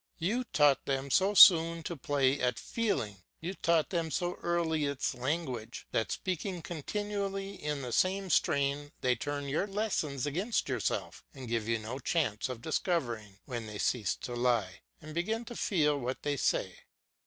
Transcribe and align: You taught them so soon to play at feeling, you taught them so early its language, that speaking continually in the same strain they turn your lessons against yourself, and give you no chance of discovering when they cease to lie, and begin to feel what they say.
You 0.17 0.45
taught 0.45 0.85
them 0.87 1.11
so 1.11 1.35
soon 1.35 1.83
to 1.83 1.95
play 1.95 2.39
at 2.41 2.57
feeling, 2.57 3.21
you 3.39 3.53
taught 3.53 3.91
them 3.91 4.09
so 4.09 4.33
early 4.41 4.85
its 4.85 5.13
language, 5.13 5.85
that 5.91 6.11
speaking 6.11 6.63
continually 6.63 7.51
in 7.53 7.83
the 7.83 7.91
same 7.91 8.31
strain 8.31 8.93
they 9.01 9.13
turn 9.15 9.47
your 9.47 9.67
lessons 9.67 10.25
against 10.25 10.67
yourself, 10.67 11.23
and 11.35 11.47
give 11.47 11.67
you 11.69 11.77
no 11.77 11.99
chance 11.99 12.49
of 12.49 12.63
discovering 12.63 13.37
when 13.45 13.67
they 13.67 13.77
cease 13.77 14.15
to 14.15 14.33
lie, 14.33 14.81
and 15.03 15.13
begin 15.13 15.45
to 15.45 15.55
feel 15.55 15.99
what 15.99 16.23
they 16.23 16.35
say. 16.35 16.79